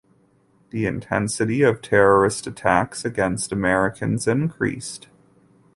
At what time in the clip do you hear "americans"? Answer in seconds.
3.51-4.27